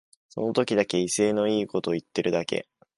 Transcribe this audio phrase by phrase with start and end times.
[0.29, 2.67] その時だけ威勢のいいこと言ってるだけ